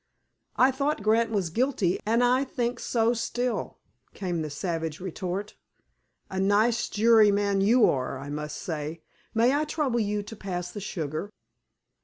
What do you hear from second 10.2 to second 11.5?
to pass the sugar?"